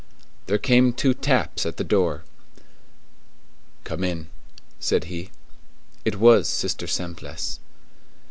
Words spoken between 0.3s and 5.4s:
There came two taps at the door. "Come in," said he.